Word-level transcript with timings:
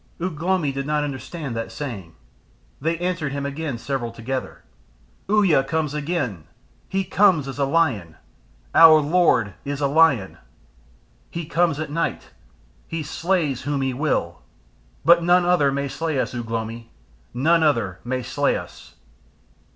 Ugh 0.19 0.41
lomi 0.41 0.71
did 0.71 0.87
not 0.87 1.03
understand 1.03 1.55
that 1.55 1.71
saying. 1.71 2.15
They 2.81 2.97
answered 2.97 3.33
him 3.33 3.45
again 3.45 3.77
several 3.77 4.09
together, 4.11 4.63
"Uya 5.29 5.63
comes 5.63 5.93
again. 5.93 6.45
He 6.89 7.03
comes 7.03 7.47
as 7.47 7.59
a 7.59 7.65
Lion. 7.65 8.15
Our 8.73 8.99
Lord 8.99 9.53
is 9.63 9.79
a 9.79 9.85
Lion. 9.85 10.39
He 11.29 11.45
comes 11.45 11.79
at 11.79 11.91
night. 11.91 12.31
He 12.87 13.03
slays 13.03 13.61
whom 13.61 13.83
he 13.83 13.93
will. 13.93 14.41
But 15.05 15.21
none 15.23 15.45
other 15.45 15.71
may 15.71 15.87
slay 15.87 16.19
us, 16.19 16.33
Ugh 16.33 16.49
lomi, 16.49 16.89
none 17.31 17.61
other 17.61 17.99
may 18.03 18.23
slay 18.23 18.57
us." 18.57 18.95